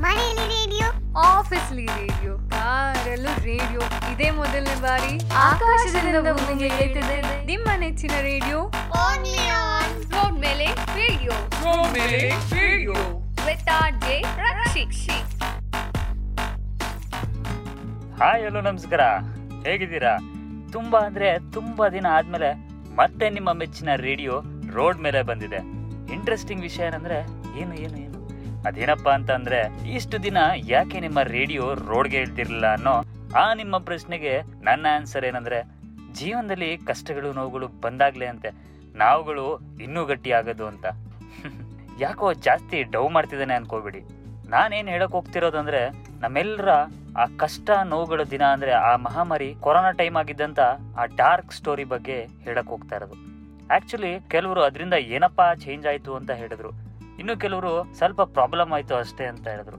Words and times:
ಮನೆಯಲ್ಲಿ 0.00 0.46
ರೇಡಿಯೋ 0.46 0.86
ಆಫೀಸ್ಲಿ 1.20 1.86
ರೇಡಿಯೋ 1.86 2.38
ಕಾರಲ್ಲೂ 2.38 3.44
ರೇಡಿಯೋ. 3.44 3.80
ಇದೇ 4.12 4.30
ಮೊದಲನೇ 4.30 4.80
ಬಾರಿ 4.80 5.30
ಆಕಾಶದಿಂದ 5.36 6.16
ಭೂಮಿಗೆ 6.16 7.46
ನಿಮ್ಮ 7.46 7.68
ನೆಚ್ಚಿನ 7.76 8.10
ರೇಡಿಯೋ. 8.20 8.58
ಓನ್ಲಿ 9.00 9.48
ಆನ್ 9.48 10.12
ರೋಡ್ 10.12 10.40
ಮೇಲೆ 10.40 10.66
ರೇಡಿಯೋ. 10.66 11.30
ರೋಡ್ 11.30 11.92
ಮೇಲೆ 11.92 12.28
ರೇಡಿಯೋ. 12.28 12.92
ವಿತ್ 13.46 13.68
ಆರ್ 13.68 13.94
ಜೆ 13.94 14.20
ರಕ್ಷಿಕ್ಷಿ 14.20 15.16
ಹಾಯ್ 18.18 18.46
ಹಲೋ 18.46 18.60
ನಮಸ್ಕಾರ. 18.60 19.00
ಹೇಗಿದ್ದೀರಾ? 19.68 20.16
ತುಂಬಾ 20.72 21.00
ಅಂದ್ರೆ 21.00 21.52
ತುಂಬಾ 21.52 21.88
ದಿನ 21.88 22.06
ಆದಮೇಲೆ 22.12 22.54
ಮತ್ತೆ 22.96 23.30
ನಿಮ್ಮ 23.30 23.52
ಮೆಚ್ಚಿನ 23.52 23.94
ರೇಡಿಯೋ 23.96 24.42
ರೋಡ್ 24.72 24.98
ಮೇಲೆ 24.98 25.22
ಬಂದಿದೆ. 25.22 25.80
ಇಂಟ್ರೆಸ್ಟಿಂಗ್ 26.14 26.62
ವಿಷಯ 26.62 26.82
ಏನಂದ್ರೆ 26.82 27.39
ಏನು 27.58 27.74
ಏನು 27.74 27.96
ಏನು? 27.96 28.20
ಅದೇನಪ್ಪ 28.62 29.08
ಅಂತ 29.08 29.30
ಅಂದ್ರೆ 29.30 29.90
ಇಷ್ಟು 29.90 30.22
ದಿನ 30.22 30.36
ಯಾಕೆ 30.56 31.00
ನಿಮ್ಮ 31.00 31.22
ರೇಡಿಯೋ 31.22 31.74
ರೋಡ್ಗೆ 31.74 32.16
ಹೇಳ್ತಿರ್ಲಿಲ್ಲ 32.16 32.72
ಅನ್ನೋ 32.72 33.04
ಆ 33.36 33.54
ನಿಮ್ಮ 33.54 33.78
ಪ್ರಶ್ನೆಗೆ 33.78 34.40
ನನ್ನ 34.40 34.86
ಆನ್ಸರ್ 34.94 35.24
ಏನಂದ್ರೆ, 35.24 35.64
ಜೀವನದಲ್ಲಿ 36.12 36.78
ಕಷ್ಟಗಳು, 36.78 37.32
ನೋವುಗಳು 37.32 37.68
ಬಂದಾಗ್ಲೇ 37.68 38.26
ಅಂತೆ. 38.26 38.48
ನಾವುಗಳು 38.94 39.60
ಇನ್ನೂ 39.82 40.04
ಗಟ್ಟಿ 40.04 40.32
ಆಗೋದು 40.32 40.66
ಅಂತ. 40.66 40.86
ಯಾಕೋ 42.00 42.32
ಜಾಸ್ತಿ 42.32 42.82
ಡೌ 42.82 43.08
ಮಾಡ್ತಿದ್ದಾನೆ 43.08 43.54
ಅನ್ಕೋಬೇಡಿ 43.54 44.00
ನಾನೇನ್ 44.48 44.88
ಹೇಳಕ್ 44.88 45.12
ಹೋಗ್ತಿರೋದಂದ್ರೆ 45.12 45.88
ನಮ್ಮೆಲ್ಲರ 46.20 46.68
ಆ 47.18 47.24
ಕಷ್ಟ, 47.36 47.70
ನೋವುಗಳ 47.84 48.22
ದಿನ 48.22 48.42
ಅಂದ್ರೆ 48.42 48.72
ಆ 48.72 48.96
ಮಹಾಮಾರಿ 48.96 49.54
ಕೊರೋನಾ 49.60 49.90
ಟೈಮ್ 49.90 50.16
ಆಗಿದ್ದಂತ 50.16 50.60
ಆ 50.96 51.04
ಡಾರ್ಕ್ 51.04 51.52
ಸ್ಟೋರಿ 51.52 51.84
ಬಗ್ಗೆ 51.84 52.22
ಹೇಳಕ್ 52.22 52.66
ಹೋಗ್ತಾ 52.66 52.96
ಇರೋದು. 52.96 53.14
ಆಕ್ಚುಲಿ 53.74 54.20
ಕೆಲವರು 54.28 54.62
ಅದರಿಂದ 54.62 54.94
ಏನಪ್ಪಾ 54.94 55.54
ಚೇಂಜ್ 55.54 55.86
ಆಯ್ತು 55.86 56.14
ಅಂತ 56.14 56.30
ಹೇಳಿದ್ರು. 56.30 56.89
ಇನ್ನು 57.20 57.36
ಕೆಲವರು 57.36 57.72
ಸ್ವಲ್ಪ 57.94 58.22
ಪ್ರಾಬ್ಲಮ್ 58.22 58.72
ಆಯ್ತು 58.72 58.94
ಅಷ್ಟೇ 58.94 59.24
ಅಂತ 59.24 59.48
ಹೇಳಿದ್ರು. 59.48 59.78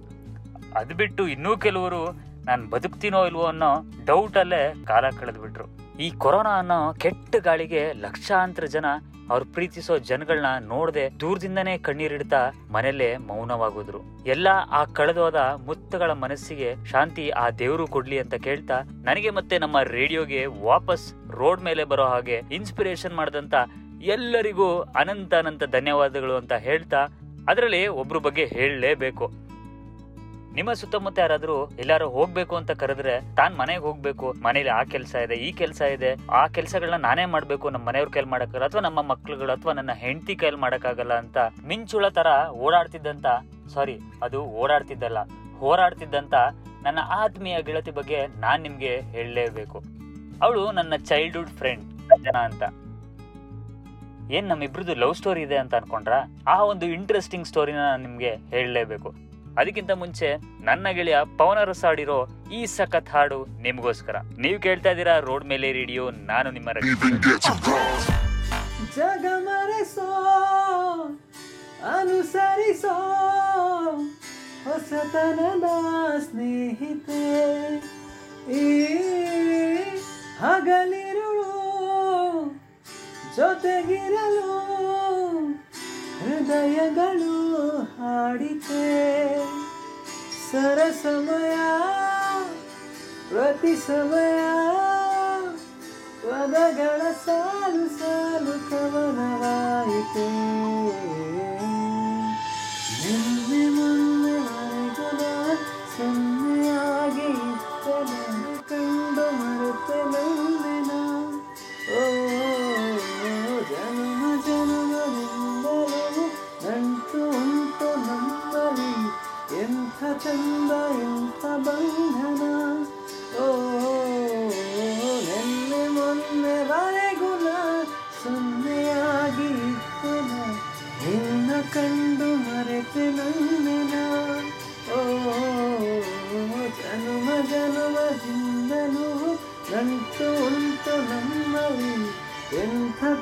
ಅದು 0.80 0.96
ಬಿಟ್ಟು 0.96 1.28
ಇನ್ನೂ 1.28 1.58
ಕೆಲವರು 1.58 2.02
ನಾನು 2.46 2.70
ಬದುಕ್ತೀನೋ 2.70 3.26
ಇಲ್ವೋ 3.26 3.44
ಅನ್ನೋ 3.44 3.72
ಡೌಟ್ 4.06 4.38
ಅಲ್ಲೇ 4.38 4.84
ಕಾಲ 4.88 5.06
ಕಳೆದ್ಬಿಟ್ರು. 5.20 5.66
ಈ 5.98 6.12
ಕೊರೋನಾ 6.18 6.54
ಅನ್ನೋ 6.58 6.94
ಕೆಟ್ಟ 6.94 7.36
ಗಾಳಿಗೆ 7.36 7.82
ಲಕ್ಷಾಂತರ 7.94 8.66
ಜನ 8.66 8.86
ಅವ್ರು 9.30 9.46
ಪ್ರೀತಿಸೋ 9.46 9.98
ಜನಗಳನ್ನ 9.98 10.68
ನೋಡದೆ 10.68 11.04
ದೂರದಿಂದನೇ 11.20 11.78
ಕಣ್ಣೀರಿಡ್ತಾ 11.78 12.42
ಮನೆಯಲ್ಲೇ 12.72 13.18
ಮೌನವಾಗೋದ್ರು. 13.18 14.00
ಎಲ್ಲ 14.26 14.48
ಆ 14.72 14.84
ಕಳೆದೋದ 14.84 15.36
ಮುತ್ತಗಳ 15.66 16.12
ಮನಸ್ಸಿಗೆ 16.12 16.76
ಶಾಂತಿ 16.86 17.30
ಆ 17.30 17.50
ದೇವರು 17.50 17.88
ಕೊಡ್ಲಿ 17.88 18.20
ಅಂತ 18.20 18.34
ಕೇಳ್ತಾ 18.34 18.80
ನನಗೆ 19.04 19.30
ಮತ್ತೆ 19.30 19.58
ನಮ್ಮ 19.58 19.82
ರೇಡಿಯೋಗೆ 19.82 20.46
ವಾಪಸ್ 20.46 21.06
ರೋಡ್ 21.32 21.62
ಮೇಲೆ 21.62 21.84
ಬರೋ 21.84 22.06
ಹಾಗೆ 22.06 22.42
ಇನ್ಸ್ಪಿರೇಷನ್ 22.52 23.16
ಮಾಡಿದಂತ 23.16 23.54
ಎಲ್ಲರಿಗೂ 24.14 24.68
ಅನಂತ 24.80 25.34
ಅನಂತ 25.34 25.64
ಧನ್ಯವಾದಗಳು 25.64 26.36
ಅಂತ 26.36 26.54
ಹೇಳ್ತಾ 26.54 27.02
ಅದರಲ್ಲಿ 27.50 27.88
ಒಬ್ರ 27.88 28.18
ಬಗ್ಗೆ 28.18 28.46
ಹೇಳಲೇಬೇಕು. 28.46 29.26
ನಿಮ್ಮ 30.54 30.74
ಸುತ್ತಮುತ್ತ 30.74 31.20
ಯಾರಾದ್ರೂ 31.20 31.70
ಎಲ್ಲಾರು 31.70 32.10
ಹೋಗ್ಬೇಕು 32.10 32.56
ಅಂತ 32.56 32.72
ಕರೆದ್ರೆ 32.72 33.36
ತಾನ್ 33.36 33.58
ಮನೆಗೆ 33.58 33.80
ಹೋಗ್ಬೇಕು, 33.80 34.34
ಮನೇಲಿ 34.44 34.70
ಆ 34.70 34.84
ಕೆಲಸ 34.84 35.16
ಇದೆ, 35.16 35.36
ಈ 35.36 35.52
ಕೆಲಸ 35.52 35.82
ಇದೆ, 35.82 36.16
ಆ 36.30 36.48
ಕೆಲಸಗಳನ್ನ 36.48 36.96
ನಾನೇ 36.96 37.26
ಮಾಡ್ಬೇಕು 37.26 37.70
ನಮ್ಮ 37.70 37.88
ಮನೆಯವ್ರ 37.88 38.10
ಕೈಲಿ 38.10 38.30
ಮಾಡಕ್ಕಾಗಲ್ಲ 38.30 38.66
ಅಥವಾ 38.66 38.82
ನಮ್ಮ 38.82 39.02
ಮಕ್ಳುಗಳು 39.02 39.52
ಅಥವಾ 39.52 39.74
ನನ್ನ 39.74 39.92
ಹೆಂಡತಿ 39.92 40.36
ಕೈಲಿ 40.36 40.58
ಮಾಡಕ್ಕಾಗಲ್ಲ 40.58 41.14
ಅಂತ 41.14 41.38
ಮಿಂಚುಳ 41.68 42.10
ತರ 42.10 42.28
ಓಡಾಡ್ತಿದ್ದಂತ, 42.52 43.26
ಸಾರಿ, 43.74 44.00
ಅದು 44.24 44.44
ಓಡಾಡ್ತಿದ್ದಲ್ಲ, 44.44 45.18
ಹೋರಾಡ್ತಿದ್ದಂತ 45.60 46.34
ನನ್ನ 46.84 47.00
ಆತ್ಮೀಯ 47.00 47.62
ಗೆಳತಿ 47.62 47.92
ಬಗ್ಗೆ 47.92 48.28
ನಾನ್ 48.40 48.62
ನಿಮ್ಗೆ 48.62 49.02
ಹೇಳಲೇಬೇಕು. 49.02 49.84
ಅವಳು 50.42 50.72
ನನ್ನ 50.72 50.94
ಚೈಲ್ಡ್ಹುಡ್ 50.96 51.50
ಫ್ರೆಂಡ್ 51.50 51.84
ಜನ 52.24 52.38
ಅಂತ. 52.38 52.64
ಏನ್ 54.38 54.48
ನಮ್ಮಿಬ್ರದ್ದು 54.48 54.94
ಲವ್ 54.96 55.16
ಸ್ಟೋರಿ 55.16 55.42
ಇದೆ 55.42 55.58
ಅಂತ 55.58 55.74
ಅನ್ಕೊಂಡ್ರ? 55.76 56.14
ಆ 56.48 56.56
ಒಂದು 56.64 56.86
ಇಂಟ್ರೆಸ್ಟಿಂಗ್ 56.86 57.48
ಸ್ಟೋರಿನ 57.48 57.76
ನಾನು 57.76 58.02
ನಿಮಗೆ 58.08 58.32
ಹೇಳಲೇಬೇಕು. 58.50 59.10
ಅದಕ್ಕಿಂತ 59.60 59.92
ಮುಂಚೆ 59.92 60.28
ನನ್ನ 60.66 60.88
ಗೆಳೆಯ 60.98 61.18
ಪವನ 61.38 61.64
ರಸ 61.64 61.84
ಆಡಿರೋ 61.90 62.20
ಈ 62.54 62.66
ಸಖತ್ 62.66 63.10
ಹಾಡು 63.10 63.40
ನಿಮಗೋಸ್ಕರ. 63.62 64.16
ನೀವು 64.40 64.60
ಕೇಳ್ತಾ 64.62 64.90
ಇದ್ದೀರಾ 64.90 65.20
ರೋಡ್ 65.20 65.46
ಮೇಲೆ 65.46 65.72
ರೇಡಿಯೋ 65.72 66.04
ನಾನು 66.12 66.52
ನಿಮ್ಮ 66.52 66.70
ಅನುಸರಿಸೋ 71.98 72.96
ಹೊಸತನದ 74.66 75.68
ಸ್ನೇಹಿತೆ. 76.26 77.22
ಈ 78.60 78.66
ಹಗಲಿರುಳು 80.40 81.11
ಜೊತೆಗಿರಲು 83.36 84.50
ಹೃದಯಗಳು 86.22 87.36
ಹಾಡಿತೆ. 87.80 88.86
ಸರಸಮಯ 90.52 91.56
ಪ್ರತಿ 93.30 93.76
ಸಮಯ 93.76 94.42
ಪದಗಳ 96.24 97.02
ಸಾಲು 97.12 97.86
ಸಾಲು 98.00 98.54
ಕವನವಾಯಿತೆ. 98.70 100.28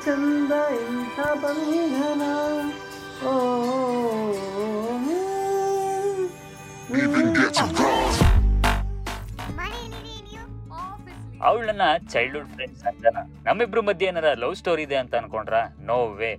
ಚಂದ 0.04 0.52
ಇಂಥ 0.80 1.18
ಬಂಧನ 1.42 2.22
ಓ 3.26 3.34
ಅವಳು 11.42 11.64
ನನ್ನ 11.66 11.82
ಚೈಲ್ಡ್ಹುಡ್ 12.12 12.48
ಫ್ರೆಂಡ್ಸ್ 12.54 12.82
ಅಂತ 12.84 13.06
ನಮ್ಮಿಬ್ರು 13.46 13.82
ಮಧ್ಯೆ 13.82 14.06
ಏನಾರ 14.08 14.28
ಲವ್ 14.34 14.54
ಸ್ಟೋರಿ 14.54 14.82
ಇದೆ 14.82 14.96
ಅಂತ 14.96 15.14
ಅನ್ಕೊಂಡ್ರ? 15.14 15.54
No 15.88 15.96
way 16.20 16.30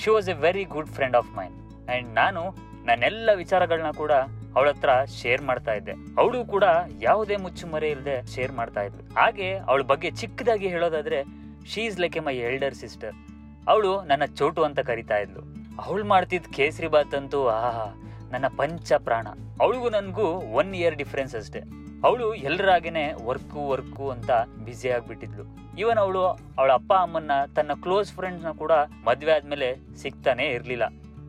she 0.00 0.10
was 0.10 0.28
a 0.28 0.36
very 0.44 0.64
good 0.74 0.88
friend 0.88 1.16
of 1.16 1.30
mine 1.36 1.54
and 1.94 2.08
ನಾನು 2.14 2.42
ನನ್ನೆಲ್ಲ 2.84 3.30
ವಿಚಾರಗಳನ್ನ 3.34 3.90
ಕೂಡ 3.96 4.12
ಅವಳ 4.56 4.68
ಹತ್ರ 4.68 4.90
ಶೇರ್ 5.20 5.42
ಮಾಡ್ತಾ 5.42 5.72
ಇದ್ದೆ. 5.72 5.94
ಅವಳು 6.20 6.44
ಕೂಡ 6.44 6.64
ಯಾವುದೇ 7.00 7.36
ಮುಚ್ಚುಮರೆ 7.36 7.88
ಇಲ್ಲದೆ 7.90 8.16
ಶೇರ್ 8.34 8.52
ಮಾಡ್ತಾ 8.52 8.82
ಇದ್ಲು. 8.82 9.02
ಹಾಗೆ 9.14 9.48
ಅವಳ 9.68 9.82
ಬಗ್ಗೆ 9.92 10.10
ಚಿಕ್ಕದಾಗಿ 10.20 10.68
ಹೇಳೋದಾದ್ರೆ 10.68 11.18
she 11.66 11.80
is 11.80 12.00
like 12.00 12.16
a 12.16 12.20
my 12.20 12.36
elder 12.36 12.74
sister 12.74 13.14
ಅವಳು 13.68 14.02
ನನ್ನ 14.02 14.24
ಚೋಟು 14.24 14.64
ಅಂತ 14.64 14.80
ಕರಿತಾ 14.80 15.16
ಇದ್ಲು. 15.16 15.40
ಅವಳು 15.84 16.04
ಮಾಡ್ತಿದ್ದ 16.04 16.46
ಕೇಸರಿ 16.52 16.88
ಬಾತ್ 16.88 17.14
ಅಂತೂ 17.14 17.46
ಆಹಾ, 17.48 17.94
ನನ್ನ 18.30 18.44
ಪಂಚ 18.56 18.92
ಪ್ರಾಣ. 18.92 19.26
ಅವಳಿಗೂ 19.60 19.90
ನನಗೂ 19.90 20.22
ಒನ್ 20.30 20.74
ಇಯರ್ 20.74 20.96
ಡಿಫ್ರೆನ್ಸ್ 20.96 21.34
ಅಷ್ಟೇ. 21.34 21.60
ಅವಳು 22.04 22.34
ಎಲ್ಲರಾಗೇನೆ 22.34 23.12
ವರ್ಕು 23.26 23.68
ವರ್ಕು 23.68 24.10
ಅಂತ 24.10 24.30
ಬ್ಯುಸಿ 24.64 24.90
ಆಗಿಬಿಟ್ಟಿದ್ಲು. 24.90 25.44
ಇವನ್ 25.78 25.96
ಅವಳು 25.96 26.24
ಅವಳ 26.58 26.72
ಅಪ್ಪ, 26.72 26.92
ಅಮ್ಮನ್ನ, 26.92 27.30
ತನ್ನ 27.56 27.72
ಕ್ಲೋಸ್ 27.82 28.12
ಫ್ರೆಂಡ್ಸ್ನ 28.12 28.50
ಕೂಡ 28.50 28.72
ಮದುವೆ 29.04 29.32
ಆದ್ಮೇಲೆ 29.32 29.96
ಸಿಗ್ತಾನೆ 29.96 30.46
ಇರಲಿಲ್ಲ. 30.46 30.82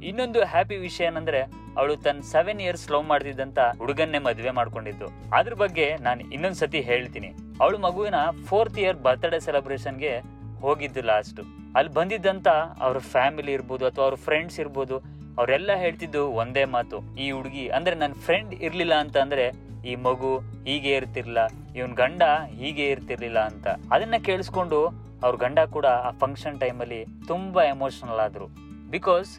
ಇನ್ನೊಂದು 0.03 0.43
ಹ್ಯಾಪಿ 0.43 0.77
ವಿಷಯ 0.77 1.03
ಏನಂದ್ರೆ 1.03 1.64
ಅವಳು 1.77 1.95
ತನ್ನ 2.05 2.21
ಸೆವೆನ್ 2.33 2.61
ಇಯರ್ಸ್ 2.65 2.91
ಲವ್ 2.91 3.05
ಮಾಡ್ತಿದ್ದಂತ 3.11 3.59
ಹುಡುಗನ್ನೇ 3.79 4.19
ಮದುವೆ 4.19 4.51
ಮಾಡ್ಕೊಂಡಿದ್ದು. 4.59 5.07
ಅದ್ರ 5.37 5.53
ಬಗ್ಗೆ 5.63 5.87
ನಾನು 6.07 6.21
ಇನ್ನೊಂದ್ಸತಿ 6.35 6.81
ಹೇಳ್ತೀನಿ. 6.91 7.29
ಅವಳು 7.61 7.77
ಮಗುವಿನ 7.87 8.15
ಫೋರ್ತ್ 8.49 8.79
ಇಯರ್ 8.83 8.97
ಬರ್ತ್ಡೇ 8.97 9.39
ಸೆಲೆಬ್ರೇಷನ್ಗೆ 9.39 10.13
ಹೋಗಿದ್ದು 10.61 11.01
ಲಾಸ್ಟ್ 11.11 11.41
ಅಲ್ಲಿ 11.77 11.91
ಬಂದಿದ್ದಂತ 11.93 12.49
ಅವ್ರ 12.85 12.97
ಫ್ಯಾಮಿಲಿ 13.13 13.53
ಇರ್ಬೋದು 13.53 13.83
ಅಥವಾ 13.85 14.03
ಅವ್ರ 14.03 14.17
ಫ್ರೆಂಡ್ಸ್ 14.25 14.59
ಇರ್ಬೋದು, 14.59 14.97
ಅವರೆಲ್ಲ 15.37 15.71
ಹೇಳ್ತಿದ್ದು 15.75 16.21
ಒಂದೇ 16.41 16.65
ಮಾತು. 16.75 16.97
ಈ 17.15 17.31
ಹುಡುಗಿ 17.31 17.67
ಅಂದ್ರೆ 17.77 17.95
ನನ್ನ 17.95 18.13
ಫ್ರೆಂಡ್ 18.25 18.53
ಇರ್ಲಿಲ್ಲ 18.67 18.93
ಅಂತ 18.93 19.17
ಅಂದ್ರೆ 19.17 19.45
ಈ 19.89 19.95
ಮಗು 19.95 20.29
ಹೀಗೆ 20.67 20.91
ಇರ್ತಿರ್ಲಿಲ್ಲ 20.99 21.41
ಇವನ್ 21.75 21.93
ಗಂಡ 21.93 22.23
ಹೀಗೆ 22.61 22.85
ಇರ್ತಿರ್ಲಿಲ್ಲ 22.89 23.39
ಅಂತ. 23.39 23.67
ಅದನ್ನ 23.67 24.15
ಕೇಳಿಸ್ಕೊಂಡು 24.27 24.79
ಅವ್ರ 25.25 25.35
ಗಂಡ 25.35 25.59
ಕೂಡ 25.75 25.87
ಆ 26.07 26.11
ಫಂಕ್ಷನ್ 26.23 26.59
ಟೈಮಲ್ಲಿ 26.59 27.01
ತುಂಬಾ 27.27 27.63
ಎಮೋಷನಲ್ 27.63 28.19
ಆದ್ರು. 28.19 28.47
ಬಿಕಾಸ್ 28.95 29.31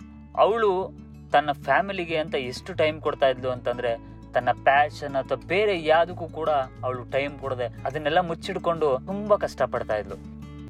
ಅವಳು 0.44 0.70
ತನ್ನ 1.32 1.52
ಫ್ಯಾಮಿಲಿಗೆ 1.52 2.16
ಅಂತ 2.16 2.34
ಎಷ್ಟು 2.34 2.74
ಟೈಮ್ 2.74 3.00
ಕೊಡ್ತಾ 3.00 3.28
ಇದ್ಲು 3.28 3.50
ಅಂತಂದ್ರೆ 3.50 4.16
ತನ್ನ 4.34 4.48
ಪ್ಯಾಷನ್ 4.64 5.16
ಅಥವಾ 5.16 5.46
ಬೇರೆ 5.46 5.84
ಯಾವುದಕ್ಕೂ 5.84 6.28
ಕೂಡ 6.28 6.48
ಅವಳು 6.84 7.04
ಟೈಮ್ 7.04 7.38
ಕೊಡದೆ 7.38 7.64
ಅದನ್ನೆಲ್ಲ 7.64 8.20
ಮುಚ್ಚಿಡ್ಕೊಂಡು 8.20 8.98
ತುಂಬಾ 9.06 9.36
ಕಷ್ಟಪಡ್ತಾ 9.36 9.96
ಇದ್ಲು. 9.96 10.16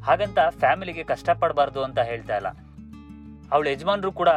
ಹಾಗಂತ 0.02 0.38
ಫ್ಯಾಮಿಲಿಗೆ 0.50 1.04
ಕಷ್ಟಪಡಬಾರ್ದು 1.04 1.84
ಅಂತ 1.84 1.98
ಹೇಳ್ತಾ 1.98 2.36
ಇಲ್ಲ. 2.36 2.46
ಅವಳ 3.52 3.66
ಯಜಮಾನ್ರು 3.66 4.12
ಕೂಡ, 4.12 4.28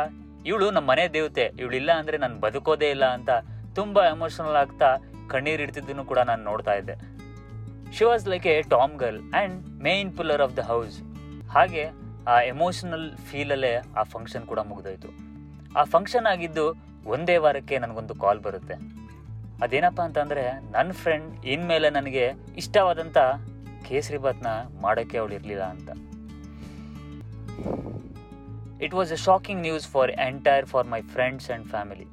ಇವಳು 0.46 0.72
ನಮ್ಮ 0.72 0.90
ಮನೆ 0.90 1.08
ದೇವತೆ 1.08 1.52
ಇವಳಿಲ್ಲ 1.60 1.92
ಅಂದ್ರೆ 1.92 2.18
ನಾನು 2.18 2.40
ಬದುಕೋದೇ 2.40 2.90
ಇಲ್ಲ 2.90 3.06
ಅಂತ 3.06 3.30
ತುಂಬಾ 3.76 4.06
ಎಮೋಷನಲ್ 4.06 4.56
ಆಗ್ತಾ 4.56 4.98
ಕಣ್ಣೀರು 5.28 5.64
ಇಡ್ತಿದ್ದನ್ನು 5.64 6.06
ಕೂಡ 6.06 6.20
ನಾನು 6.20 6.44
ನೋಡ್ತಾ 6.44 6.74
ಇದ್ದೆ. 6.74 7.20
She 7.94 8.04
was 8.06 8.28
like 8.28 8.48
a 8.48 8.62
tom 8.62 8.98
girl 8.98 9.22
and 9.34 9.68
main 9.68 10.18
pillar 10.18 10.42
of 10.42 10.58
the 10.58 10.60
house 10.60 11.02
ಹಾಗೆ 11.50 11.90
ಆ 12.28 12.42
ಎಮೋಷನಲ್ 12.42 13.18
ಫೀಲಲ್ಲೇ 13.18 13.76
ಆ 13.98 14.04
ಫಂಕ್ಷನ್ 14.04 14.46
ಕೂಡ 14.46 14.60
ಮುಗಿದೋಯ್ತು. 14.60 15.29
ಆ 15.78 15.84
ಫಂಕ್ಷನ್ 15.84 16.26
ಆಗಿದ್ದು 16.26 16.66
ಒಂದೇ 17.06 17.38
ವಾರಕ್ಕೆ 17.38 17.80
ನನಗೊಂದು 17.80 18.16
ಕಾಲ್ 18.16 18.40
ಬರುತ್ತೆ. 18.40 18.74
ಅದೇನಪ್ಪ 19.64 20.02
ಅಂತಂದರೆ 20.02 20.44
ನನ್ನ 20.72 20.92
ಫ್ರೆಂಡ್ 20.92 21.46
ಇನ್ಮೇಲೆ 21.46 21.90
ನನಗೆ 21.90 22.32
ಇಷ್ಟವಾದಂಥ 22.58 23.18
ಕೇಸರಿ 23.88 24.18
ಬಾತ್ನ 24.18 24.48
ಮಾಡೋಕ್ಕೆ 24.82 25.18
ಅವಳು 25.18 25.34
ಇರಲಿಲ್ಲ 25.34 25.64
ಅಂತ. 25.64 25.90
It 28.82 28.94
was 28.94 29.12
a 29.12 29.16
shocking 29.16 29.62
news 29.62 29.88
for 29.88 30.12
entire 30.12 30.66
for 30.66 30.88
my 30.88 31.02
friends 31.02 31.50
and 31.50 31.68
family 31.68 32.08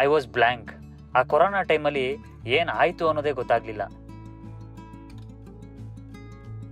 I 0.00 0.06
was 0.06 0.28
blank 0.28 0.70
ಆ 1.16 1.22
ಕೊರೋನಾ 1.22 1.62
ಟೈಮಲ್ಲಿ 1.62 2.16
ಏನು 2.46 2.72
ಆಯಿತು 2.72 3.08
ಅನ್ನೋದೇ 3.08 3.32
ಗೊತ್ತಾಗ್ಲಿಲ್ಲ. 3.32 3.82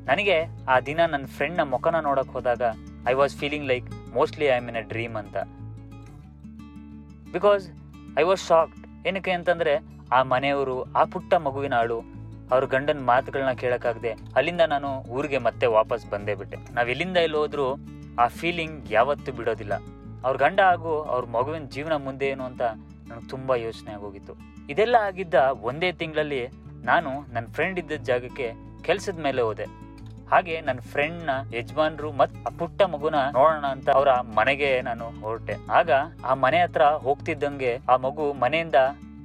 ನನಗೆ 0.06 0.66
ಆ 0.68 0.80
ದಿನ 0.80 1.00
ನನ್ನ 1.06 1.26
ಫ್ರೆಂಡ್ನ 1.26 1.62
ಮುಖನ 1.62 2.00
ನೋಡೋಕ್ಕೆ 2.00 2.32
ಹೋದಾಗ 2.32 2.62
I 3.06 3.12
was 3.14 3.36
feeling 3.36 3.66
like 3.66 4.14
mostly 4.14 4.46
I 4.46 4.60
mean 4.60 4.76
a 4.76 4.80
dream 4.80 5.16
ಅಂತ. 5.16 5.36
ಬಿಕಾಸ್ 7.32 7.68
ಐ 8.18 8.22
ವಾಸ್ 8.22 8.46
ಶಾಕ್ಡ್ 8.46 9.06
ಏನಕ್ಕೆ 9.06 9.30
ಅಂತಂದರೆ, 9.30 9.78
ಆ 10.12 10.22
ಮನೆಯವರು, 10.22 10.92
ಆ 10.92 11.04
ಪುಟ್ಟ 11.04 11.34
ಮಗುವಿನ 11.34 11.74
ಆಳು, 11.74 11.98
ಅವ್ರ 12.52 12.64
ಗಂಡನ 12.64 12.98
ಮಾತುಗಳನ್ನ 12.98 13.52
ಕೇಳಕ್ಕಾಗದೆ 13.52 14.10
ಅಲ್ಲಿಂದ 14.36 14.60
ನಾನು 14.60 14.98
ಊರಿಗೆ 14.98 15.38
ಮತ್ತೆ 15.38 15.66
ವಾಪಸ್ 15.66 16.10
ಬಂದೇ 16.10 16.34
ಬಿಟ್ಟೆ. 16.34 16.56
ನಾವ್ 16.74 16.90
ಎಲ್ಲಿಂದ 16.90 17.16
ಇಲ್ಲಿ 17.16 17.38
ಹೋದ್ರು 17.38 17.78
ಆ 18.18 18.26
ಫೀಲಿಂಗ್ 18.26 18.92
ಯಾವತ್ತೂ 18.92 19.32
ಬಿಡೋದಿಲ್ಲ. 19.32 19.74
ಅವ್ರ 20.24 20.36
ಗಂಡ 20.36 20.60
ಹಾಗೂ 20.60 21.02
ಅವ್ರ 21.02 21.24
ಮಗುವಿನ 21.26 21.64
ಜೀವನ 21.64 21.96
ಮುಂದೆ 21.96 22.26
ಏನು 22.26 22.44
ಅಂತ 22.44 22.62
ನನಗೆ 23.08 23.28
ತುಂಬ 23.28 23.54
ಯೋಚನೆ 23.54 23.92
ಆಗೋಗಿತ್ತು. 23.92 24.32
ಇದೆಲ್ಲ 24.70 24.96
ಆಗಿದ್ದ 25.02 25.34
ಒಂದೇ 25.62 25.92
ತಿಂಗಳಲ್ಲಿ 25.92 26.48
ನಾನು 26.84 27.10
ನನ್ನ 27.32 27.46
ಫ್ರೆಂಡ್ 27.52 27.78
ಇದ್ದ 27.78 27.92
ಜಾಗಕ್ಕೆ 27.92 28.52
ಕೆಲಸದ 28.82 29.18
ಮೇಲೆ 29.22 29.42
ಹೋದೆ. 29.42 29.64
ಹಾಗೆ 30.32 30.60
ನನ್ನ 30.60 30.80
ಫ್ರೆಂಡ್ನ 30.80 31.30
ಯಜಮಾನ್ರು 31.54 32.12
ಮತ್ 32.12 32.32
ಆ 32.46 32.50
ಪುಟ್ಟ 32.58 32.82
ಮಗುನ 32.82 33.14
ನೋಡೋಣ 33.32 33.66
ಅಂತ 33.66 33.90
ಅವರ 33.90 34.08
ಮನೆಗೆ 34.12 34.80
ನಾನು 34.80 35.20
ಹೊರಟೆ. 35.20 35.54
ಆಗ 35.70 35.90
ಆ 36.24 36.34
ಮನೆ 36.34 36.62
ಹತ್ರ 36.62 36.82
ಹೋಗ್ತಿದ್ದಂಗೆ 36.82 37.78
ಆ 37.88 37.96
ಮಗು 37.96 38.32
ಮನೆಯಿಂದ 38.32 38.74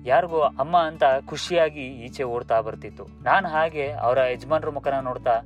ಯಾರಿಗೋ 0.05 0.39
ಅಮ್ಮ 0.39 0.77
ಅಂತ 0.77 1.03
ಖುಷಿಯಾಗಿ 1.25 1.81
ಈಚೆ 1.81 2.23
ಓಡ್ತಾ 2.23 2.61
ಬರ್ತಿತ್ತು. 2.61 3.07
ನಾನು 3.23 3.47
ಹಾಗೆ 3.47 3.91
ಅವರ 3.91 4.17
ಯಜಮಾನ್ರ 4.17 4.69
ಮುಖನ 4.69 4.99
ನೋಡ್ತಾ 4.99 5.41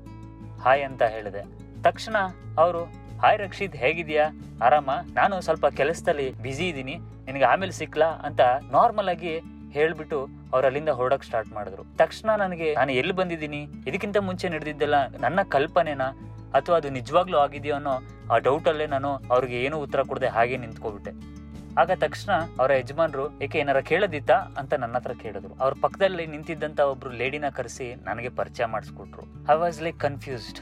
ಹಾಯ್ 0.63 0.83
ಅಂತ 0.83 1.03
ಹೇಳಿದೆ. 1.03 1.45
ತಕ್ಷಣ 1.83 2.15
ಅವರು 2.57 2.83
ಹಾಯ್ 3.21 3.39
ರಕ್ಷಿತ್ 3.39 3.75
ಹೇಗಿದ್ಯಾ 3.75 4.29
ಆರಾಮ? 4.63 4.89
ನಾನು 5.13 5.41
ಸ್ವಲ್ಪ 5.41 5.65
ಕೆಲಸದಲ್ಲಿ 5.67 6.41
ಬ್ಯುಸಿ 6.41 6.67
ಇದ್ದೀನಿ 6.67 6.95
ನಿನಗೆ 7.25 7.43
ಆಮೇಲೆ 7.43 7.71
ಸಿಕ್ಲಾ? 7.71 8.05
ಅಂತ 8.05 8.41
ನಾರ್ಮಲ್ 8.71 9.09
ಆಗಿ 9.09 9.41
ಹೇಳ್ಬಿಟ್ಟು 9.71 10.27
ಅವ್ರು 10.53 10.65
ಅಲ್ಲಿಂದ 10.65 10.89
ಹೊರಡಕ್ 10.89 11.23
ಸ್ಟಾರ್ಟ್ 11.23 11.53
ಮಾಡಿದ್ರು. 11.53 11.83
ತಕ್ಷಣ 11.97 12.29
ನನಗೆ, 12.39 12.75
ನಾನು 12.75 12.91
ಎಲ್ಲಿ 12.91 13.13
ಬಂದಿದ್ದೀನಿ? 13.13 13.67
ಇದಕ್ಕಿಂತ 13.87 14.17
ಮುಂಚೆ 14.17 14.49
ನಡೆದಿದ್ದೆಲ್ಲ 14.49 15.07
ನನ್ನ 15.07 15.39
ಕಲ್ಪನೆನಾ? 15.49 16.05
ಅಥವಾ 16.53 16.75
ಅದು 16.75 16.89
ನಿಜವಾಗ್ಲೂ 16.89 17.37
ಆಗಿದೆಯೋ 17.37 17.75
ಅನ್ನೋ 17.75 17.91
ಆ 18.31 18.37
ಡೌಟ್ 18.37 18.67
ಅಲ್ಲೇ 18.67 18.85
ನಾನು 18.85 19.09
ಅವ್ರಿಗೆ 19.09 19.63
ಏನು 19.63 19.79
ಉತ್ತರ 19.79 20.03
ಕೊಡದೆ 20.03 20.27
ಹಾಗೆ 20.27 20.57
ನಿಂತ್ಕೊಬಿಟ್ಟೆ. 20.57 21.41
ಆಗ 21.77 21.91
ತಕ್ಷಣ 21.91 22.31
ಅವರ 22.59 22.71
ಯಜಮಾನ್ರು, 22.73 23.41
ಏಕೆ 23.41 23.59
ಏನಾರ 23.59 23.79
ಕೇಳದಿತ್ತಾ? 23.79 24.33
ಅಂತ 24.33 24.73
ನನ್ನ 24.73 24.95
ಹತ್ರ 24.95 25.11
ಕೇಳಿದ್ರು. 25.21 25.53
ಅವ್ರ 25.63 25.73
ಪಕ್ಕದಲ್ಲಿ 25.81 26.25
ನಿಂತಿದ್ದಂತ 26.25 26.79
ಒಬ್ರು 26.79 27.11
ಲೇಡಿನ 27.11 27.49
ಕರೆಸಿ 27.49 27.95
ನನಗೆ 27.95 28.29
ಪರಿಚಯ 28.29 28.65
ಮಾಡಿಸ್ಕೊಟ್ರು. 28.65 29.53
ಐ 29.53 29.57
ವಾಸ್ 29.57 29.81
ಲೈಕ್ 29.81 29.99
ಕನ್ಫ್ಯೂಸ್ಡ್ 29.99 30.59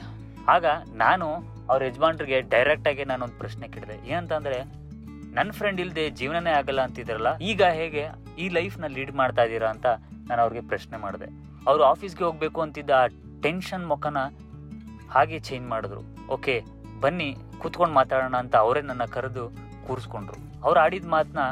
ಆಗ 0.48 0.66
ನಾನು 0.96 1.28
ಅವ್ರ 1.70 1.84
ಯಜಮಾನ್ರಿಗೆ 1.84 2.42
ಡೈರೆಕ್ಟ್ 2.42 2.88
ಆಗಿ 2.88 3.06
ನಾನೊಂದು 3.06 3.40
ಪ್ರಶ್ನೆ 3.40 3.68
ಕೇಳಿದೆ. 3.68 4.10
ಏನಂತಂದ್ರೆ 4.10 4.89
ನನ್ನ 5.38 5.52
ಫ್ರೆಂಡ್ 5.58 5.80
ಇಲ್ದೆ 5.84 6.04
ಜೀವನನೇ 6.20 6.52
ಆಗಲ್ಲ 6.60 6.82
ಅಂತಿದ್ರಲ್ಲ, 6.88 7.30
ಈಗ 7.52 7.62
ಹೇಗೆ 7.80 8.04
ಈ 8.44 8.46
ಲೈಫ್ನ 8.58 8.88
ಲೀಡ್ 8.96 9.14
ಮಾಡ್ತಾ 9.20 9.44
ಇದ್ದೀರಾ 9.48 9.70
ಅಂತ 9.76 9.88
ನಾನು 10.30 10.40
ಅವ್ರಿಗೆ 10.46 10.64
ಪ್ರಶ್ನೆ 10.72 10.98
ಮಾಡಿದೆ. 11.06 11.28
ಅವರು 11.70 11.84
ಆಫೀಸ್ಗೆ 11.92 12.24
ಹೋಗ್ಬೇಕು 12.28 12.60
ಅಂತಿದ್ದ 12.66 12.92
ಆ 13.02 13.06
ಟೆನ್ಷನ್ 13.46 13.88
ಮುಖನ 13.92 14.20
ಹಾಗೆ 15.16 15.40
ಚೇಂಜ್ 15.48 15.68
ಮಾಡಿದ್ರು. 15.74 16.02
ಓಕೆ, 16.36 16.56
ಬನ್ನಿ, 17.04 17.30
ಕೂತ್ಕೊಂಡು 17.62 17.96
ಮಾತಾಡೋಣ 18.00 18.36
ಅಂತ 18.44 18.56
ಅವರೇ 18.66 18.82
ನನ್ನ 18.90 19.06
ಕರೆದು 19.16 19.46
ಕೂರಿಸ್ಕೊಂಡ್ರು. 19.88 20.38
ಅವ್ರು 20.66 20.80
ಆಡಿದ 20.86 21.08
ಮಾತನ್ನ 21.16 21.44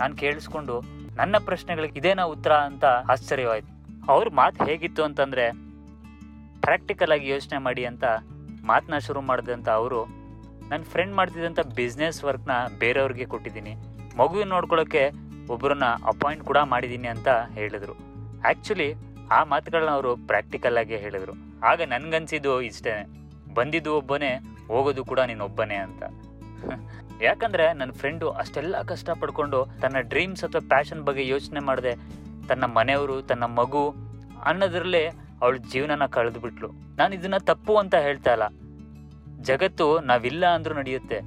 ನಾನು 0.00 0.14
ಕೇಳಿಸ್ಕೊಂಡು, 0.22 0.76
ನನ್ನ 1.20 1.36
ಪ್ರಶ್ನೆಗಳಿಗೆ 1.48 1.98
ಇದೇನಾ 2.00 2.24
ಉತ್ತರ 2.34 2.52
ಅಂತ 2.70 2.84
ಆಶ್ಚರ್ಯವಾಯ್ತು. 3.12 3.72
ಅವ್ರ 4.12 4.26
ಮಾತು 4.40 4.58
ಹೇಗಿತ್ತು 4.68 5.02
ಅಂತಂದ್ರೆ 5.08 5.44
ಪ್ರಾಕ್ಟಿಕಲ್ 6.64 7.12
ಆಗಿ 7.14 7.26
ಯೋಚನೆ 7.34 7.58
ಮಾಡಿ 7.66 7.82
ಅಂತ 7.90 8.04
ಮಾತನ್ನ 8.70 8.98
ಶುರು 9.06 9.20
ಮಾಡಿದಂತ 9.30 9.68
ಅವರು 9.80 10.00
ನನ್ನ 10.70 10.84
ಫ್ರೆಂಡ್ 10.84 11.14
ಮಾಡ್ತಿದ್ದಂಥ 11.14 11.60
ಬಿಸ್ನೆಸ್ 11.60 12.24
ವರ್ಕ್ನ 12.24 12.50
ಬೇರೆಯವ್ರಿಗೆ 12.78 13.26
ಕೊಟ್ಟಿದ್ದೀನಿ. 13.26 13.74
ಮಗುವಿನ 14.18 14.48
ನೋಡ್ಕೊಳ್ಳೋಕ್ಕೆ 14.48 15.10
ಒಬ್ಬರನ್ನ 15.48 15.84
ಅಪಾಯಿಂಟ್ 15.84 16.44
ಕೂಡ 16.44 16.58
ಮಾಡಿದ್ದೀನಿ 16.58 17.08
ಅಂತ 17.08 17.28
ಹೇಳಿದ್ರು. 17.54 17.92
ಆ್ಯಕ್ಚುಲಿ 18.44 18.94
ಆ 19.32 19.44
ಮಾತುಗಳನ್ನ 19.44 19.90
ಅವರು 19.90 20.16
ಪ್ರಾಕ್ಟಿಕಲ್ 20.16 20.78
ಆಗಿ 20.78 20.96
ಹೇಳಿದರು. 20.96 21.32
ಆಗ 21.66 21.82
ನನಗನ್ಸಿದ್ದು 21.82 22.62
ಇಷ್ಟೇ. 22.62 23.06
ಬಂದಿದ್ದು 23.54 23.96
ಒಬ್ಬನೇ, 23.96 24.40
ಹೋಗೋದು 24.68 25.04
ಕೂಡ 25.04 25.20
ನೀನೊಬ್ಬನೇ 25.20 25.74
ಅಂತ. 25.74 26.02
ಯಾಕಂದರೆ 27.22 27.72
ನನ್ನ 27.72 27.92
ಫ್ರೆಂಡು 27.92 28.30
ಅಷ್ಟೆಲ್ಲ 28.30 28.82
ಕಷ್ಟ 28.82 29.10
ಪಡ್ಕೊಂಡು 29.10 29.68
ತನ್ನ 29.82 30.00
ಡ್ರೀಮ್ಸ್ 30.00 30.44
ಅಥವಾ 30.44 30.68
ಪ್ಯಾಷನ್ 30.68 31.02
ಬಗ್ಗೆ 31.02 31.28
ಯೋಚನೆ 31.28 31.60
ಮಾಡಿದೆ. 31.60 31.94
ತನ್ನ 32.48 32.64
ಮನೆಯವರು, 32.64 33.22
ತನ್ನ 33.22 33.44
ಮಗು 33.44 33.94
ಅನ್ನೋದ್ರಲ್ಲೇ 34.44 35.06
ಅವಳು 35.42 35.58
ಜೀವನನ 35.58 36.06
ಕಳೆದುಬಿಟ್ಲು. 36.06 36.68
ನಾನು 36.96 37.14
ಇದನ್ನ 37.14 37.36
ತಪ್ಪು 37.36 37.76
ಅಂತ 37.76 37.94
ಹೇಳ್ತಾ 37.94 38.32
ಇಲ್ಲ. 38.32 38.42
ಜಗತ್ತು 39.40 40.00
ನಾವಿಲ್ಲ 40.00 40.46
ಅಂದ್ರೂ 40.46 40.74
ನಡೆಯುತ್ತೆ. 40.74 41.20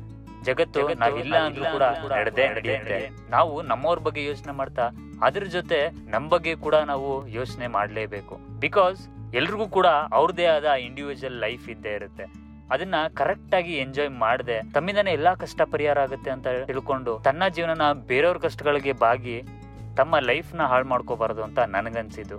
ಜಗತ್ತು 0.43 0.93
ನಾವಿಲ್ಲ 0.93 1.37
ಅಂದ್ರೂ 1.37 1.63
ಕೂಡ 1.71 1.83
ನಡೆದೇ 2.17 2.47
ನಡೆಯುತ್ತೆ. 2.47 3.29
ನಾವು 3.29 3.61
ನಮ್ಮವ್ರ 3.61 3.99
ಬಗ್ಗೆ 3.99 4.25
ಯೋಚನೆ 4.25 4.51
ಮಾಡ್ತಾ 4.51 4.89
ಅದ್ರ 5.21 5.43
ಜೊತೆ 5.43 6.09
ನಮ್ಮ 6.11 6.29
ಬಗ್ಗೆ 6.29 6.55
ಕೂಡ 6.55 6.75
ನಾವು 6.75 7.27
ಯೋಚನೆ 7.27 7.67
ಮಾಡ್ಲೇಬೇಕು. 7.67 8.59
ಬಿಕಾಸ್ 8.59 9.07
ಎಲ್ರಿಗೂ 9.33 9.67
ಕೂಡ 9.67 9.87
ಅವ್ರದೇ 9.87 10.45
ಆದ 10.45 10.65
ಇಂಡಿವಿಜುವಲ್ 10.65 11.39
ಲೈಫ್ 11.39 11.69
ಇದ್ದೇ 11.69 11.89
ಇರುತ್ತೆ. 11.89 12.23
ಅದನ್ನ 12.71 12.95
ಕರೆಕ್ಟ್ 13.13 13.55
ಆಗಿ 13.55 13.73
ಎಂಜಾಯ್ 13.77 14.09
ಮಾಡದೆ 14.09 14.73
ತಮ್ಮಿಂದನೇ 14.73 15.11
ಎಲ್ಲಾ 15.11 15.33
ಕಷ್ಟ 15.33 15.61
ಪರಿಹಾರ 15.61 15.99
ಆಗುತ್ತೆ 15.99 16.31
ಅಂತ 16.31 16.47
ತಿಳ್ಕೊಂಡು 16.65 17.19
ತನ್ನ 17.19 17.47
ಜೀವನನ 17.47 17.91
ಬೇರೆಯವ್ರ 17.91 18.37
ಕಷ್ಟಗಳಿಗೆ 18.37 18.91
ಬಾಗಿ 18.91 19.43
ತಮ್ಮ 19.97 20.19
ಲೈಫ್ನ 20.19 20.61
ಹಾಳು 20.61 20.85
ಮಾಡ್ಕೋಬಾರದು 20.85 21.43
ಅಂತ 21.43 21.59
ನನಗನ್ಸಿದ್ದು. 21.59 22.37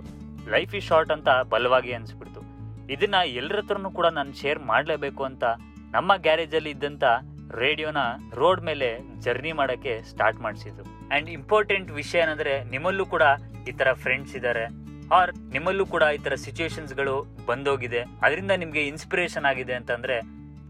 ಲೈಫ್ 0.51 0.75
ಇಸ್ 0.75 0.87
ಶಾರ್ಟ್ 0.87 1.11
ಅಂತ 1.11 1.29
ಬಲವಾಗಿ 1.49 1.93
ಅನ್ಸ್ಬಿಡ್ತು. 1.93 2.30
ಇದನ್ನ 2.89 3.15
ಎಲ್ಲರ 3.39 3.59
ಹತ್ರನೂ 3.59 3.91
ಕೂಡ 3.91 4.05
ನಾನು 4.05 4.33
ಶೇರ್ 4.33 4.59
ಮಾಡಲೇಬೇಕು 4.59 5.23
ಅಂತ 5.23 5.43
ನಮ್ಮ 5.91 6.15
ಗ್ಯಾರೇಜ್ 6.15 6.55
ಅಲ್ಲಿ 6.55 6.69
ಇದ್ದಂತ 6.69 7.03
ರೇಡಿಯೋನ 7.61 7.97
ರೋಡ್ 8.33 8.61
ಮೇಲೆ 8.61 9.19
ಜರ್ನಿ 9.19 9.51
ಮಾಡಕ್ಕೆ 9.51 10.01
ಸ್ಟಾರ್ಟ್ 10.01 10.41
ಮಾಡಿಸಿದ್ರು. 10.41 10.83
ಆ್ಯಂಡ್ 10.83 11.29
ಇಂಪಾರ್ಟೆಂಟ್ 11.29 11.91
ವಿಷಯ 11.91 12.19
ಏನಂದ್ರೆ 12.19 12.63
ನಿಮ್ಮಲ್ಲೂ 12.63 13.05
ಕೂಡ 13.05 13.21
ಈ 13.67 13.71
ಥರ 13.71 13.93
ಫ್ರೆಂಡ್ಸ್ 13.93 14.35
ಇದ್ದಾರೆ 14.35 14.65
ಆರ್ 15.11 15.35
ನಿಮ್ಮಲ್ಲೂ 15.37 15.85
ಕೂಡ 15.85 16.03
ಈ 16.15 16.17
ಥರ 16.17 16.35
ಸಿಚುವೇಶನ್ಸ್ಗಳು 16.35 17.45
ಬಂದೋಗಿದೆ. 17.45 18.01
ಅದರಿಂದ 18.21 18.51
ನಿಮಗೆ 18.51 18.87
ಇನ್ಸ್ಪಿರೇಷನ್ 18.87 19.45
ಆಗಿದೆ 19.45 19.73
ಅಂತಂದರೆ 19.73 20.21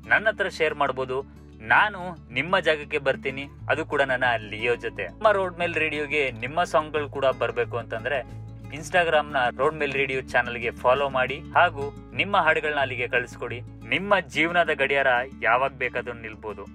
ನನ್ನ 0.08 0.28
ಹತ್ರ 0.28 0.50
ಶೇರ್ 0.50 0.76
ಮಾಡ್ಬೋದು. 0.76 1.42
ನಾನು 1.62 2.00
ನಿಮ್ಮ 2.34 2.60
ಜಾಗಕ್ಕೆ 2.60 2.98
ಬರ್ತೀನಿ. 2.98 3.44
ಅದು 3.70 3.86
ಕೂಡ 3.86 4.02
ನನ್ನ 4.02 4.24
ಲಿಯೋ 4.50 4.76
ಜೊತೆ. 4.76 5.04
ನಮ್ಮ 5.04 5.32
ರೋಡ್ 5.32 5.60
ಮೇಲೆ 5.60 5.80
ರೇಡಿಯೋಗೆ 5.80 6.32
ನಿಮ್ಮ 6.32 6.64
ಸಾಂಗ್ಗಳು 6.64 7.10
ಕೂಡ 7.10 7.26
ಬರಬೇಕು 7.26 7.78
ಅಂತಂದ್ರೆ 7.78 8.41
ಇನ್ಸ್ಟಾಗ್ರಾಮ್ನ 8.74 9.38
ರೋಡ್ 9.58 9.76
ಮೇಲ್ 9.76 9.94
ರೇಡಿಯೋ 9.94 10.22
ಚಾನಲ್ಗೆ 10.22 10.72
ಫಾಲೋ 10.72 11.10
ಮಾಡಿ 11.10 11.38
ಹಾಗೂ 11.56 11.86
ನಿಮ್ಮ 12.16 12.38
ಹಾಡುಗಳನ್ನ 12.38 12.80
ಅಲ್ಲಿಗೆ 12.80 13.08
ಕಳಿಸ್ಕೊಡಿ. 13.08 13.62
ನಿಮ್ಮ 13.90 14.20
ಜೀವನದ 14.20 14.70
ಗಡಿಯಾರ 14.74 15.08
ಯಾವಾಗ 15.44 15.72
ಬೇಕಾದ್ರೂ 15.84 16.14
ನಿಲ್ಬೋದು. 16.14 16.66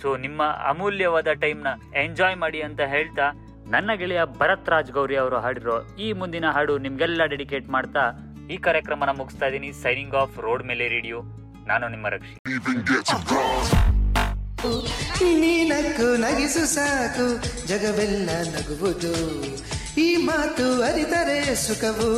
ಸೊ 0.00 0.16
ನಿಮ್ಮ 0.16 0.42
ಅಮೂಲ್ಯವಾದ 0.42 1.32
ಟೈಮ್ನ 1.32 1.66
ಎಂಜಾಯ್ 2.04 2.36
ಮಾಡಿ 2.36 2.60
ಅಂತ 2.62 2.80
ಹೇಳ್ತಾ 2.80 3.26
ನನ್ನ 3.68 3.90
ಗೆಳೆಯ 3.94 4.22
ಭರತ್ 4.38 4.68
ರಾಜ್ 4.68 4.90
ಗೌರಿ 4.90 5.16
ಅವರು 5.16 5.38
ಹಾಡಿರೋ 5.38 5.76
ಈ 5.98 6.12
ಮುಂದಿನ 6.12 6.46
ಹಾಡು 6.50 6.78
ನಿಮ್ಗೆಲ್ಲ 6.78 7.24
ಡೆಡಿಕೇಟ್ 7.24 7.68
ಮಾಡ್ತಾ 7.68 8.04
ಈ 8.50 8.56
ಕಾರ್ಯಕ್ರಮನ 8.56 9.10
ಮುಗಿಸ್ತಾ 9.18 9.46
ಇದ್ದೀನಿ. 9.46 9.72
ಸೈನಿಂಗ್ 9.72 10.14
ಆಫ್ 10.14 10.38
ರೋಡ್ 10.38 10.64
ಮೇಲೆ 10.64 10.88
ರೇಡಿಯೋ. 10.88 11.20
ನಾನು 11.66 11.88
ನಿಮ್ಮ 11.88 12.08
ರಕ್ಷಿ. 12.08 12.36
ನಗಿಸು 16.20 16.64
ಸಾಕು, 16.74 17.26
ಜಗವೆಲ್ಲ 17.66 18.30
ನಗುವುದು. 18.54 19.12
ಈ 19.98 20.16
ಮಾತು 20.16 20.82
ಅರಿತರೆ 20.82 21.54
ಸುಖವು. 21.54 22.10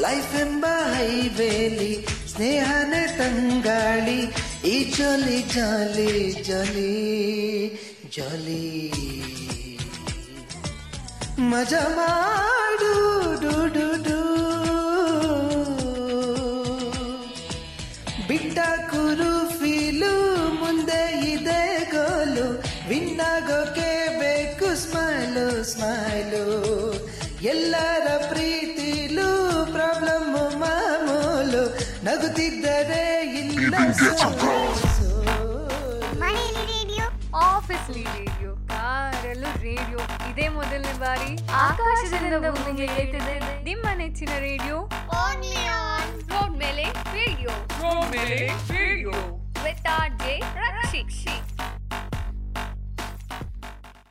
ಲೈಫ್ 0.00 0.36
ಎಂಬ 0.36 0.66
ಹೈವೇಲಿ, 0.92 2.06
ಸ್ನೇಹನೇ 2.34 3.16
ತಂಗಾಳಿ, 3.18 4.34
ಈ 4.68 4.84
ಜೊಲಿ 4.96 5.42
ಜಾಲಿ 5.42 6.30
ಜಲಿ, 6.30 6.90
ಜಾಲಿ. 8.16 8.92
ಮಜಾ 11.38 11.88
ಮಾಡು 11.88 12.94
ಡು 13.40 14.04
ಡು. 14.04 14.19
ಮನೆಯಲ್ಲಿ 36.18 36.64
ರೇಡಿಯೋ 36.66 37.04
ಆಫೀಸ್ಲಿ 37.38 38.04
ರೇಡಿಯೋ 38.04 38.56
ಕಾರಲ್ಲೂ 38.68 39.62
ರೇಡಿಯೋ. 39.62 39.98
ಇದೇ 40.30 40.48
ಮೊದಲನೇ 40.48 40.92
ಬಾರಿ 40.92 41.38
ಆಕಾಶದಿಂದ 41.50 42.34
ಭೂಮಿಗೆ 42.50 42.84
ಏತಿದೆ 42.84 43.64
ನಿಮ್ಮ 43.64 43.86
ನೆಚ್ಚಿನ 43.94 44.28
ರೇಡಿಯೋ. 44.38 44.90
ರೋಡ್ 46.28 46.56
ಮೇಲೆ 46.58 46.84
ರೇಡಿಯೋ. 47.12 47.50
ರೋಡ್ 47.50 48.10
ಮೇಲೆ 48.10 48.46
ರೇಡಿಯೋ. 48.46 49.10
With 49.64 49.86
R 49.86 50.10
J 50.10 50.38
ರಕ್ಷಿಕ್ 50.38 51.10